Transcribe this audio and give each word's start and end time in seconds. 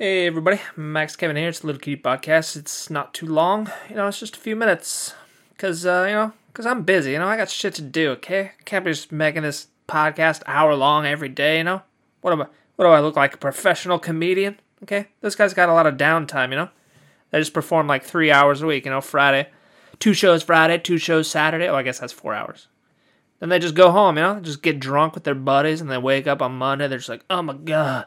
Hey 0.00 0.28
everybody, 0.28 0.60
Max 0.76 1.16
Kevin 1.16 1.34
here. 1.34 1.48
It's 1.48 1.64
a 1.64 1.66
Little 1.66 1.80
Cutie 1.80 2.00
podcast. 2.00 2.54
It's 2.54 2.88
not 2.88 3.12
too 3.12 3.26
long, 3.26 3.68
you 3.88 3.96
know. 3.96 4.06
It's 4.06 4.20
just 4.20 4.36
a 4.36 4.38
few 4.38 4.54
minutes, 4.54 5.12
cause 5.56 5.84
uh, 5.84 6.04
you 6.08 6.14
know, 6.14 6.32
cause 6.54 6.66
I'm 6.66 6.84
busy. 6.84 7.10
You 7.10 7.18
know, 7.18 7.26
I 7.26 7.36
got 7.36 7.50
shit 7.50 7.74
to 7.74 7.82
do. 7.82 8.10
Okay, 8.10 8.52
I 8.60 8.62
can't 8.64 8.84
be 8.84 8.92
just 8.92 9.10
making 9.10 9.42
this 9.42 9.66
podcast 9.88 10.44
hour 10.46 10.76
long 10.76 11.04
every 11.04 11.28
day. 11.28 11.58
You 11.58 11.64
know, 11.64 11.82
what 12.20 12.32
am 12.32 12.42
I? 12.42 12.46
What 12.76 12.84
do 12.84 12.92
I 12.92 13.00
look 13.00 13.16
like? 13.16 13.34
A 13.34 13.38
professional 13.38 13.98
comedian? 13.98 14.60
Okay, 14.84 15.08
this 15.20 15.34
guy's 15.34 15.52
got 15.52 15.68
a 15.68 15.74
lot 15.74 15.88
of 15.88 15.96
downtime. 15.96 16.50
You 16.50 16.58
know, 16.58 16.68
they 17.32 17.40
just 17.40 17.52
perform 17.52 17.88
like 17.88 18.04
three 18.04 18.30
hours 18.30 18.62
a 18.62 18.66
week. 18.66 18.84
You 18.84 18.92
know, 18.92 19.00
Friday, 19.00 19.48
two 19.98 20.14
shows 20.14 20.44
Friday, 20.44 20.78
two 20.78 20.98
shows 20.98 21.28
Saturday. 21.28 21.66
Oh, 21.66 21.74
I 21.74 21.82
guess 21.82 21.98
that's 21.98 22.12
four 22.12 22.34
hours. 22.34 22.68
Then 23.40 23.48
they 23.48 23.58
just 23.58 23.74
go 23.74 23.90
home. 23.90 24.16
You 24.16 24.22
know, 24.22 24.38
just 24.38 24.62
get 24.62 24.78
drunk 24.78 25.16
with 25.16 25.24
their 25.24 25.34
buddies, 25.34 25.80
and 25.80 25.90
they 25.90 25.98
wake 25.98 26.28
up 26.28 26.40
on 26.40 26.52
Monday. 26.52 26.86
They're 26.86 26.98
just 26.98 27.08
like, 27.08 27.24
oh 27.28 27.42
my 27.42 27.54
god 27.54 28.06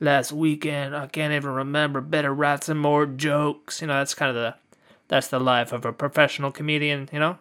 last 0.00 0.32
weekend. 0.32 0.96
I 0.96 1.06
can't 1.06 1.32
even 1.32 1.50
remember. 1.50 2.00
Better 2.00 2.34
write 2.34 2.64
some 2.64 2.78
more 2.78 3.06
jokes. 3.06 3.80
You 3.80 3.86
know, 3.86 3.94
that's 3.94 4.14
kind 4.14 4.30
of 4.30 4.34
the 4.34 4.54
that's 5.08 5.28
the 5.28 5.40
life 5.40 5.72
of 5.72 5.84
a 5.84 5.92
professional 5.92 6.50
comedian. 6.50 7.08
You 7.12 7.20
know, 7.20 7.38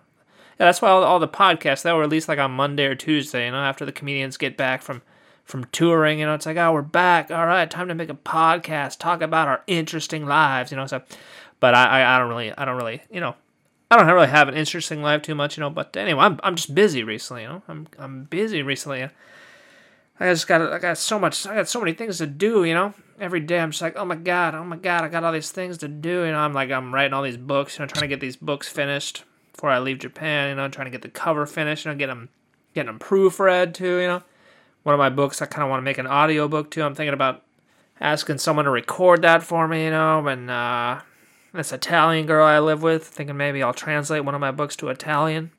yeah, 0.60 0.66
that's 0.66 0.82
why 0.82 0.90
all, 0.90 1.04
all 1.04 1.20
the 1.20 1.28
podcasts 1.28 1.92
were 1.92 2.00
released 2.00 2.28
like 2.28 2.40
on 2.40 2.52
Monday 2.52 2.86
or 2.86 2.96
Tuesday. 2.96 3.46
You 3.46 3.52
know, 3.52 3.58
after 3.58 3.86
the 3.86 3.92
comedians 3.92 4.38
get 4.38 4.58
back 4.58 4.82
from 4.82 5.02
from 5.46 5.66
touring. 5.72 6.20
You 6.20 6.26
know, 6.26 6.36
it's 6.36 6.46
like, 6.46 6.58
oh, 6.58 6.74
we're 6.74 6.82
back. 6.82 7.32
All 7.32 7.48
right, 7.48 7.70
time 7.70 7.88
to 7.88 7.96
make 7.96 8.10
a 8.10 8.16
podcast, 8.16 9.00
talk 9.00 9.22
about 9.22 9.48
our 9.48 9.64
interesting 9.68 10.26
lives. 10.26 10.72
You 10.72 10.78
know, 10.78 10.86
so. 10.86 11.02
But 11.60 11.76
I, 11.76 12.02
I, 12.02 12.16
I 12.16 12.20
don't 12.20 12.30
really, 12.30 12.54
I 12.58 12.64
don't 12.64 12.78
really, 12.78 13.02
you 13.12 13.20
know, 13.20 13.36
I 13.92 13.98
don't 13.98 14.08
really 14.08 14.28
have 14.28 14.48
an 14.48 14.56
interesting 14.56 15.02
life 15.02 15.24
too 15.24 15.36
much, 15.36 15.58
you 15.58 15.62
know. 15.62 15.70
But 15.70 15.98
anyway, 15.98 16.22
I'm, 16.22 16.40
I'm 16.42 16.56
just 16.56 16.74
busy 16.74 17.04
recently, 17.04 17.42
you 17.42 17.50
know. 17.50 17.62
I'm, 17.68 17.88
I'm 17.98 18.24
busy 18.24 18.62
recently. 18.62 19.10
I 20.20 20.26
just 20.26 20.48
got 20.48 20.62
I 20.62 20.80
got 20.80 20.98
so 20.98 21.18
much 21.18 21.48
I 21.48 21.56
got 21.56 21.70
so 21.70 21.80
many 21.80 21.94
things 21.94 22.18
to 22.18 22.28
do, 22.28 22.64
you 22.66 22.74
know. 22.74 22.94
Every 23.20 23.40
day 23.40 23.60
I'm 23.60 23.72
just 23.72 23.82
like, 23.82 23.96
oh 23.98 24.06
my 24.06 24.16
god, 24.16 24.54
oh 24.54 24.64
my 24.64 24.76
god, 24.76 25.04
I 25.04 25.08
got 25.08 25.24
all 25.24 25.32
these 25.32 25.52
things 25.52 25.78
to 25.80 25.88
do, 25.88 26.26
you 26.26 26.32
know. 26.32 26.40
I'm 26.40 26.54
like 26.54 26.72
I'm 26.72 26.94
writing 26.94 27.14
all 27.14 27.24
these 27.24 27.38
books, 27.38 27.78
you 27.78 27.84
know, 27.84 27.88
trying 27.88 28.02
to 28.02 28.08
get 28.08 28.20
these 28.20 28.36
books 28.36 28.68
finished 28.68 29.24
before 29.54 29.70
I 29.70 29.80
leave 29.80 30.00
Japan, 30.00 30.50
you 30.50 30.56
know, 30.56 30.68
trying 30.68 30.86
to 30.86 30.92
get 30.92 31.02
the 31.02 31.10
cover 31.10 31.46
finished, 31.46 31.86
you 31.86 31.92
know, 31.92 31.98
get 31.98 32.08
them 32.08 32.30
getting 32.74 32.88
them 32.88 33.00
proofread 33.00 33.74
too, 33.74 34.00
you 34.00 34.08
know. 34.08 34.24
One 34.84 34.94
of 34.94 35.00
my 35.00 35.10
books 35.10 35.42
I 35.42 35.46
kind 35.46 35.64
of 35.64 35.70
want 35.70 35.80
to 35.80 35.86
make 35.86 35.98
an 35.98 36.08
audio 36.08 36.48
book 36.48 36.70
too. 36.70 36.84
I'm 36.84 36.96
thinking 36.96 37.14
about 37.14 37.44
asking 38.02 38.40
someone 38.40 38.66
to 38.66 38.72
record 38.72 39.22
that 39.22 39.44
for 39.44 39.68
me, 39.68 39.86
you 39.86 39.92
know, 39.92 40.28
and 40.28 40.50
uh 40.50 41.00
this 41.54 41.72
Italian 41.72 42.26
girl 42.26 42.46
I 42.46 42.60
live 42.60 42.84
with, 42.84 43.08
thinking 43.08 43.38
maybe 43.38 43.64
I'll 43.64 43.74
translate 43.74 44.24
one 44.24 44.36
of 44.36 44.42
my 44.42 44.52
books 44.52 44.76
to 44.78 44.90
Italian 44.90 45.52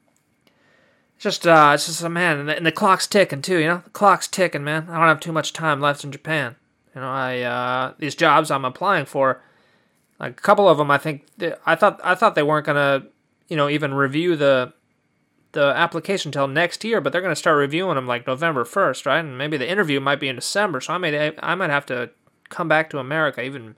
just 1.21 1.47
uh, 1.47 1.73
it's 1.75 1.87
just 1.87 2.03
a 2.03 2.09
man, 2.09 2.39
and 2.39 2.49
the, 2.49 2.57
and 2.57 2.67
the, 2.67 2.73
clock's 2.73 3.07
ticking 3.07 3.43
too. 3.43 3.59
You 3.59 3.69
know, 3.69 3.83
the 3.85 3.91
clock's 3.91 4.27
ticking, 4.27 4.65
man. 4.65 4.89
I 4.89 4.99
don't 4.99 5.07
have 5.07 5.21
too 5.21 5.33
much 5.33 5.53
time 5.53 5.81
left 5.81 6.03
in 6.03 6.11
Japan. 6.11 6.57
You 6.95 7.03
know, 7.03 7.11
I 7.11 7.41
uh, 7.41 7.93
these 7.99 8.15
jobs 8.15 8.51
I'm 8.51 8.65
applying 8.65 9.05
for, 9.05 9.43
like 10.19 10.33
a 10.33 10.43
couple 10.43 10.69
of 10.69 10.79
them, 10.79 10.91
I 10.91 10.99
think 10.99 11.27
they, 11.37 11.55
I 11.67 11.75
thought 11.75 12.01
I 12.03 12.15
thought 12.15 12.35
they 12.35 12.43
weren't 12.43 12.67
gonna, 12.67 13.05
you 13.49 13.57
know, 13.57 13.69
even 13.69 13.93
review 13.95 14.35
the 14.35 14.73
the 15.53 15.73
application 15.77 16.31
until 16.31 16.49
next 16.49 16.85
year, 16.85 17.03
but 17.03 17.13
they're 17.13 17.23
gonna 17.23 17.37
start 17.37 17.59
reviewing 17.59 17.97
them 17.97 18.07
like 18.07 18.27
November 18.27 18.65
first, 18.65 19.05
right? 19.05 19.19
And 19.19 19.37
maybe 19.37 19.59
the 19.59 19.71
interview 19.71 20.01
might 20.01 20.21
be 20.21 20.29
in 20.29 20.37
December, 20.37 20.81
so 20.81 20.95
I 20.95 20.99
may 20.99 21.35
I 21.43 21.55
might 21.55 21.71
have 21.71 21.87
to 21.87 22.11
come 22.49 22.67
back 22.67 22.89
to 22.91 22.99
America 22.99 23.43
even 23.43 23.77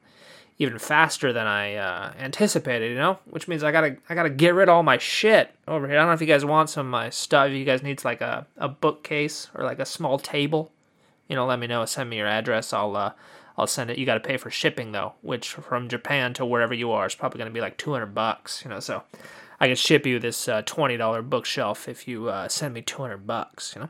even 0.58 0.78
faster 0.78 1.32
than 1.32 1.46
I 1.46 1.74
uh, 1.74 2.12
anticipated, 2.18 2.90
you 2.90 2.96
know, 2.96 3.18
which 3.24 3.48
means 3.48 3.64
I 3.64 3.72
gotta 3.72 3.96
I 4.08 4.14
gotta 4.14 4.30
get 4.30 4.54
rid 4.54 4.68
of 4.68 4.74
all 4.74 4.82
my 4.82 4.98
shit 4.98 5.54
over 5.66 5.86
here. 5.86 5.96
I 5.96 6.00
don't 6.00 6.08
know 6.08 6.14
if 6.14 6.20
you 6.20 6.26
guys 6.26 6.44
want 6.44 6.70
some 6.70 6.86
of 6.86 6.90
my 6.90 7.10
stuff. 7.10 7.48
If 7.48 7.54
you 7.54 7.64
guys 7.64 7.82
need 7.82 8.04
like 8.04 8.20
a, 8.20 8.46
a 8.56 8.68
bookcase 8.68 9.50
or 9.54 9.64
like 9.64 9.78
a 9.78 9.86
small 9.86 10.18
table, 10.18 10.70
you 11.28 11.36
know, 11.36 11.46
let 11.46 11.58
me 11.58 11.66
know. 11.66 11.84
Send 11.84 12.10
me 12.10 12.18
your 12.18 12.28
address. 12.28 12.72
I'll 12.72 12.96
uh, 12.96 13.12
I'll 13.56 13.66
send 13.66 13.90
it. 13.90 13.98
You 13.98 14.06
got 14.06 14.14
to 14.14 14.20
pay 14.20 14.36
for 14.36 14.50
shipping 14.50 14.92
though, 14.92 15.14
which 15.22 15.50
from 15.54 15.88
Japan 15.88 16.32
to 16.34 16.46
wherever 16.46 16.74
you 16.74 16.92
are 16.92 17.06
is 17.06 17.14
probably 17.14 17.38
gonna 17.38 17.50
be 17.50 17.60
like 17.60 17.76
two 17.76 17.92
hundred 17.92 18.14
bucks, 18.14 18.62
you 18.64 18.70
know. 18.70 18.80
So 18.80 19.02
I 19.58 19.66
can 19.66 19.76
ship 19.76 20.06
you 20.06 20.18
this 20.18 20.48
uh, 20.48 20.62
twenty 20.62 20.96
dollar 20.96 21.22
bookshelf 21.22 21.88
if 21.88 22.06
you 22.06 22.28
uh, 22.28 22.48
send 22.48 22.74
me 22.74 22.82
two 22.82 23.02
hundred 23.02 23.26
bucks, 23.26 23.74
you 23.74 23.80
know. 23.82 23.88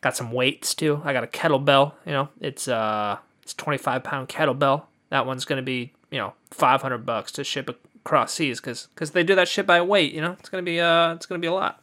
Got 0.00 0.16
some 0.16 0.32
weights 0.32 0.74
too. 0.74 1.00
I 1.04 1.12
got 1.12 1.24
a 1.24 1.28
kettlebell, 1.28 1.92
you 2.04 2.12
know. 2.12 2.28
It's 2.40 2.68
uh 2.68 3.18
it's 3.42 3.54
twenty 3.54 3.78
five 3.78 4.02
pound 4.02 4.28
kettlebell 4.28 4.84
that 5.14 5.26
one's 5.26 5.44
going 5.44 5.58
to 5.58 5.62
be 5.62 5.92
you 6.10 6.18
know 6.18 6.34
500 6.50 7.06
bucks 7.06 7.30
to 7.32 7.44
ship 7.44 7.70
across 8.04 8.32
seas 8.32 8.60
because 8.60 8.88
because 8.92 9.12
they 9.12 9.22
do 9.22 9.36
that 9.36 9.46
shit 9.46 9.64
by 9.64 9.80
weight 9.80 10.12
you 10.12 10.20
know? 10.20 10.32
It's 10.32 10.48
going 10.48 10.64
to 10.64 10.68
be 10.68 10.80
uh 10.80 11.14
it's 11.14 11.24
going 11.24 11.40
to 11.40 11.44
be 11.44 11.48
a 11.48 11.52
lot. 11.52 11.80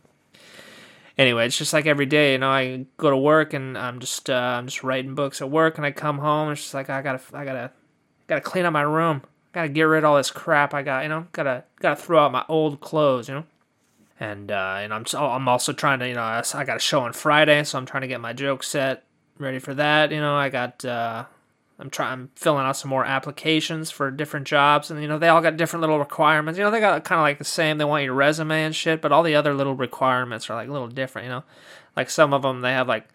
Anyway 1.17 1.45
it's 1.45 1.57
just 1.57 1.71
like 1.71 1.85
every 1.85 2.05
day 2.05 2.33
you 2.33 2.39
know 2.39 2.49
i 2.49 2.85
go 2.97 3.09
to 3.09 3.15
work 3.15 3.53
and 3.53 3.77
i'm 3.77 3.99
just 3.99 4.29
uh, 4.29 4.33
i'm 4.33 4.65
just 4.65 4.83
writing 4.83 5.15
books 5.15 5.41
at 5.41 5.49
work 5.49 5.77
and 5.77 5.85
i 5.85 5.91
come 5.91 6.17
home 6.17 6.49
and 6.49 6.57
it's 6.57 6.63
just 6.63 6.73
like 6.73 6.89
i 6.89 7.01
gotta 7.01 7.21
i 7.33 7.45
gotta 7.45 7.71
gotta 8.27 8.41
clean 8.41 8.65
up 8.65 8.73
my 8.73 8.81
room. 8.81 9.21
Gotta 9.53 9.69
get 9.69 9.83
rid 9.83 9.99
of 9.99 10.09
all 10.09 10.17
this 10.17 10.31
crap 10.31 10.73
i 10.73 10.81
got 10.81 11.03
you 11.03 11.09
know? 11.09 11.27
Gotta 11.31 11.63
gotta 11.79 11.95
throw 11.95 12.25
out 12.25 12.33
my 12.33 12.43
old 12.49 12.81
clothes 12.81 13.29
you 13.29 13.35
know? 13.35 13.45
And 14.19 14.51
uh, 14.51 14.75
and 14.79 14.93
I'm 14.93 15.05
I'm 15.15 15.47
also 15.47 15.71
trying 15.71 15.99
to 15.99 16.07
you 16.07 16.15
know 16.15 16.21
I, 16.21 16.43
I 16.53 16.65
got 16.65 16.77
a 16.77 16.81
show 16.81 16.99
on 16.99 17.13
Friday, 17.13 17.63
so 17.63 17.77
I'm 17.77 17.85
trying 17.85 18.01
to 18.01 18.07
get 18.07 18.19
my 18.19 18.33
joke 18.33 18.63
set 18.63 19.05
ready 19.37 19.59
for 19.59 19.73
that. 19.73 20.11
You 20.11 20.19
know? 20.19 20.35
I 20.35 20.49
got 20.49 20.83
uh, 20.85 21.25
I'm 21.81 21.89
trying 21.89 22.11
I'm 22.13 22.29
filling 22.35 22.65
out 22.65 22.77
some 22.77 22.89
more 22.89 23.03
applications 23.03 23.89
for 23.89 24.11
different 24.11 24.47
jobs 24.47 24.91
and 24.91 25.01
you 25.01 25.07
know 25.07 25.17
they 25.17 25.27
all 25.27 25.41
got 25.41 25.57
different 25.57 25.81
little 25.81 25.99
requirements. 25.99 26.57
You 26.57 26.63
know 26.63 26.71
they 26.71 26.79
got 26.79 27.03
kind 27.03 27.19
of 27.19 27.23
like 27.23 27.39
the 27.39 27.43
same. 27.43 27.77
They 27.77 27.85
want 27.85 28.03
your 28.03 28.13
resume 28.13 28.63
and 28.63 28.75
shit, 28.75 29.01
but 29.01 29.11
all 29.11 29.23
the 29.23 29.35
other 29.35 29.53
little 29.53 29.73
requirements 29.73 30.49
are 30.49 30.55
like 30.55 30.69
a 30.69 30.71
little 30.71 30.87
different, 30.87 31.25
you 31.25 31.31
know? 31.31 31.43
Like 31.97 32.09
some 32.09 32.33
of 32.33 32.43
them 32.43 32.61
they 32.61 32.71
have 32.71 32.87
like 32.87 33.07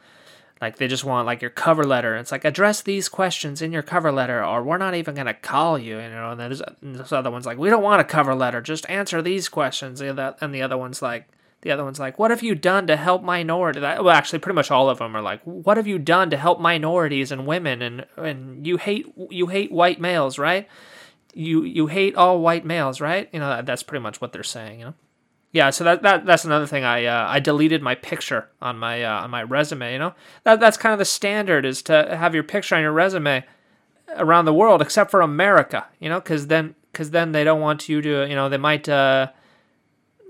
like 0.60 0.76
they 0.76 0.88
just 0.88 1.04
want 1.04 1.26
like 1.26 1.42
your 1.42 1.50
cover 1.50 1.84
letter. 1.84 2.16
It's 2.16 2.32
like 2.32 2.44
address 2.44 2.82
these 2.82 3.08
questions 3.08 3.62
in 3.62 3.72
your 3.72 3.82
cover 3.82 4.10
letter 4.10 4.44
or 4.44 4.62
we're 4.62 4.78
not 4.78 4.94
even 4.94 5.14
to 5.14 5.34
call 5.34 5.78
you, 5.78 6.00
you 6.00 6.08
know. 6.08 6.32
And 6.32 6.40
then 6.40 6.50
there's, 6.50 6.62
there's 6.82 7.12
other 7.12 7.30
ones 7.30 7.46
like 7.46 7.58
we 7.58 7.70
don't 7.70 7.82
want 7.82 8.00
a 8.00 8.04
cover 8.04 8.34
letter, 8.34 8.60
just 8.60 8.88
answer 8.88 9.22
these 9.22 9.48
questions. 9.48 10.00
And 10.00 10.18
the 10.54 10.62
other 10.62 10.76
one's 10.76 11.02
like 11.02 11.28
the 11.62 11.70
other 11.70 11.84
one's 11.84 11.98
like, 11.98 12.18
"What 12.18 12.30
have 12.30 12.42
you 12.42 12.54
done 12.54 12.86
to 12.86 12.96
help 12.96 13.22
minorities?" 13.22 13.82
Well, 13.82 14.10
actually, 14.10 14.38
pretty 14.40 14.54
much 14.54 14.70
all 14.70 14.88
of 14.88 14.98
them 14.98 15.16
are 15.16 15.22
like, 15.22 15.40
"What 15.44 15.76
have 15.76 15.86
you 15.86 15.98
done 15.98 16.30
to 16.30 16.36
help 16.36 16.60
minorities 16.60 17.32
and 17.32 17.46
women?" 17.46 17.82
And 17.82 18.06
and 18.16 18.66
you 18.66 18.76
hate 18.76 19.12
you 19.30 19.48
hate 19.48 19.72
white 19.72 20.00
males, 20.00 20.38
right? 20.38 20.68
You 21.34 21.64
you 21.64 21.86
hate 21.86 22.14
all 22.14 22.40
white 22.40 22.64
males, 22.64 23.00
right? 23.00 23.28
You 23.32 23.40
know 23.40 23.62
that's 23.62 23.82
pretty 23.82 24.02
much 24.02 24.20
what 24.20 24.32
they're 24.32 24.42
saying. 24.42 24.80
You 24.80 24.86
know. 24.86 24.94
Yeah, 25.52 25.70
so 25.70 25.84
that, 25.84 26.02
that 26.02 26.26
that's 26.26 26.44
another 26.44 26.66
thing. 26.66 26.84
I 26.84 27.06
uh, 27.06 27.26
I 27.28 27.40
deleted 27.40 27.82
my 27.82 27.94
picture 27.94 28.50
on 28.60 28.78
my 28.78 29.02
uh, 29.02 29.22
on 29.22 29.30
my 29.30 29.42
resume. 29.42 29.92
You 29.92 29.98
know 29.98 30.14
that 30.44 30.60
that's 30.60 30.76
kind 30.76 30.92
of 30.92 30.98
the 30.98 31.06
standard 31.06 31.64
is 31.64 31.82
to 31.82 32.14
have 32.16 32.34
your 32.34 32.44
picture 32.44 32.74
on 32.74 32.82
your 32.82 32.92
resume 32.92 33.44
around 34.16 34.44
the 34.44 34.52
world, 34.52 34.82
except 34.82 35.10
for 35.10 35.22
America. 35.22 35.86
You 35.98 36.10
know, 36.10 36.20
because 36.20 36.48
then 36.48 36.74
because 36.92 37.10
then 37.10 37.32
they 37.32 37.42
don't 37.42 37.60
want 37.62 37.88
you 37.88 38.02
to. 38.02 38.28
You 38.28 38.34
know, 38.34 38.48
they 38.50 38.58
might. 38.58 38.88
Uh, 38.88 39.28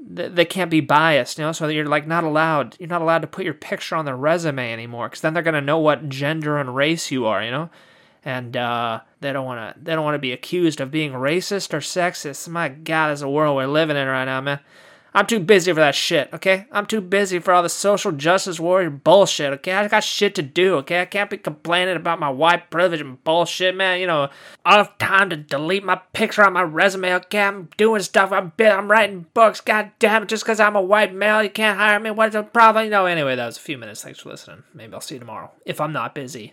they 0.09 0.45
can't 0.45 0.71
be 0.71 0.81
biased, 0.81 1.39
you 1.39 1.45
know. 1.45 1.53
So 1.53 1.67
you're 1.69 1.87
like 1.87 2.07
not 2.07 2.25
allowed. 2.25 2.77
You're 2.79 2.89
not 2.89 3.03
allowed 3.03 3.23
to 3.23 3.27
put 3.27 3.45
your 3.45 3.55
picture 3.55 3.97
on 3.97 4.05
their 4.05 4.17
resume 4.17 4.73
anymore, 4.73 5.09
because 5.09 5.21
then 5.21 5.35
they're 5.35 5.43
gonna 5.43 5.61
know 5.61 5.79
what 5.79 6.09
gender 6.09 6.59
and 6.59 6.75
race 6.77 7.11
you 7.11 7.27
are, 7.27 7.43
you 7.43 7.51
know. 7.51 7.71
And 8.25 8.57
uh, 8.57 9.01
they 9.21 9.33
don't 9.33 9.47
want 9.47 9.77
to. 9.77 9.81
They 9.83 9.95
don't 9.95 10.05
want 10.05 10.15
to 10.15 10.21
be 10.21 10.33
accused 10.33 10.81
of 10.81 10.91
being 10.91 11.13
racist 11.13 11.73
or 11.73 11.79
sexist. 11.79 12.49
My 12.49 12.69
God, 12.69 13.09
there's 13.09 13.23
a 13.23 13.29
world 13.29 13.57
we're 13.57 13.67
living 13.67 13.97
in 13.97 14.09
right 14.09 14.25
now, 14.25 14.41
man. 14.41 14.61
I'm 15.17 15.27
too 15.27 15.41
busy 15.41 15.73
for 15.73 15.81
that 15.81 15.95
shit, 15.95 16.29
okay? 16.35 16.67
I'm 16.71 16.85
too 16.85 17.01
busy 17.01 17.39
for 17.39 17.55
all 17.55 17.63
the 17.63 17.71
social 17.71 18.13
justice 18.13 18.61
warrior 18.61 18.91
bullshit, 18.91 19.51
okay? 19.55 19.73
I 19.73 19.89
got 19.89 20.05
shit 20.05 20.35
to 20.35 20.43
do, 20.43 20.75
okay? 20.77 21.01
I 21.01 21.07
can't 21.07 21.31
be 21.31 21.39
complaining 21.39 21.97
about 21.97 22.21
my 22.21 22.29
white 22.29 22.69
privilege 22.69 23.01
and 23.01 23.25
bullshit, 23.25 23.75
man. 23.75 23.99
You 23.99 24.09
know, 24.09 24.29
I 24.67 24.77
have 24.77 24.99
time 24.99 25.31
to 25.31 25.37
delete 25.39 25.85
my 25.85 25.97
picture 26.13 26.45
on 26.45 26.53
my 26.53 26.61
resume, 26.61 27.15
okay? 27.15 27.41
I'm 27.41 27.71
doing 27.79 28.03
stuff, 28.03 28.31
I'm, 28.31 28.53
I'm 28.61 28.91
writing 28.91 29.25
books, 29.33 29.63
god 29.63 29.91
damn 29.99 30.25
it, 30.25 30.29
just 30.29 30.45
because 30.45 30.61
I'm 30.61 30.77
a 30.77 30.83
white 30.83 31.15
male, 31.15 31.43
you 31.43 31.49
can't 31.49 31.79
hire 31.79 31.99
me, 31.99 32.11
what's 32.11 32.35
the 32.35 32.43
problem? 32.43 32.85
You 32.85 32.91
know, 32.91 33.07
anyway, 33.07 33.37
that 33.37 33.47
was 33.47 33.57
a 33.57 33.61
few 33.61 33.79
minutes. 33.79 34.03
Thanks 34.03 34.21
for 34.21 34.29
listening. 34.29 34.65
Maybe 34.75 34.93
I'll 34.93 35.01
see 35.01 35.15
you 35.15 35.21
tomorrow, 35.21 35.51
if 35.65 35.81
I'm 35.81 35.95
not 35.95 36.15
busy. 36.15 36.53